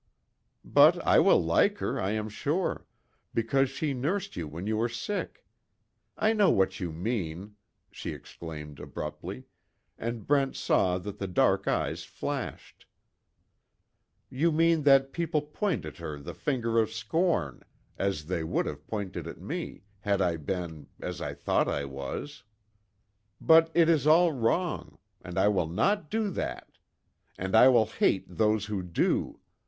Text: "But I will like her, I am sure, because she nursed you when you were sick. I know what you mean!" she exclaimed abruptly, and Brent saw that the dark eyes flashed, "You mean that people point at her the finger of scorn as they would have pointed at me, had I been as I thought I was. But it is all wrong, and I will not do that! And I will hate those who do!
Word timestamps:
"But 0.65 0.97
I 1.05 1.19
will 1.19 1.39
like 1.43 1.77
her, 1.77 2.01
I 2.01 2.09
am 2.13 2.27
sure, 2.27 2.87
because 3.35 3.69
she 3.69 3.93
nursed 3.93 4.35
you 4.35 4.47
when 4.47 4.65
you 4.65 4.77
were 4.77 4.89
sick. 4.89 5.45
I 6.17 6.33
know 6.33 6.49
what 6.49 6.79
you 6.79 6.91
mean!" 6.91 7.55
she 7.91 8.09
exclaimed 8.11 8.79
abruptly, 8.79 9.43
and 9.99 10.25
Brent 10.25 10.55
saw 10.55 10.97
that 10.97 11.19
the 11.19 11.27
dark 11.27 11.67
eyes 11.67 12.03
flashed, 12.03 12.87
"You 14.31 14.51
mean 14.51 14.81
that 14.85 15.13
people 15.13 15.43
point 15.43 15.85
at 15.85 15.97
her 15.97 16.17
the 16.19 16.33
finger 16.33 16.79
of 16.79 16.91
scorn 16.91 17.61
as 17.95 18.25
they 18.25 18.43
would 18.43 18.65
have 18.65 18.87
pointed 18.87 19.27
at 19.27 19.37
me, 19.39 19.83
had 19.99 20.19
I 20.19 20.37
been 20.37 20.87
as 20.99 21.21
I 21.21 21.35
thought 21.35 21.67
I 21.67 21.85
was. 21.85 22.41
But 23.39 23.69
it 23.75 23.87
is 23.87 24.07
all 24.07 24.31
wrong, 24.31 24.97
and 25.21 25.37
I 25.37 25.47
will 25.49 25.69
not 25.69 26.09
do 26.09 26.31
that! 26.31 26.79
And 27.37 27.55
I 27.55 27.67
will 27.67 27.85
hate 27.85 28.25
those 28.27 28.65
who 28.65 28.81
do! 28.81 29.39